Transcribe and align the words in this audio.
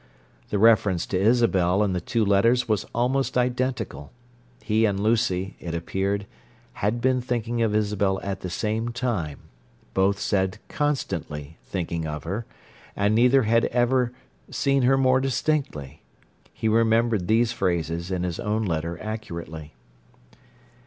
The 0.49 0.57
reference 0.57 1.05
to 1.05 1.19
Isabel 1.19 1.83
in 1.83 1.93
the 1.93 2.01
two 2.01 2.25
letters 2.25 2.67
was 2.67 2.85
almost 2.85 3.37
identical: 3.37 4.11
he 4.63 4.83
and 4.85 4.99
Lucy, 4.99 5.55
it 5.59 5.75
appeared, 5.75 6.25
had 6.81 7.01
been 7.01 7.21
thinking 7.21 7.61
of 7.61 7.75
Isabel 7.75 8.19
at 8.23 8.39
the 8.39 8.49
same 8.49 8.89
time—both 8.89 10.17
said 10.17 10.57
"constantly" 10.69 11.59
thinking 11.65 12.07
of 12.07 12.23
her—and 12.23 13.13
neither 13.13 13.43
had 13.43 13.65
ever 13.65 14.11
"seen 14.49 14.81
her 14.81 14.97
more 14.97 15.19
distinctly." 15.21 16.01
He 16.51 16.67
remembered 16.67 17.27
these 17.27 17.51
phrases 17.51 18.09
in 18.09 18.23
his 18.23 18.39
own 18.39 18.65
letter 18.65 18.97
accurately. 19.03 19.75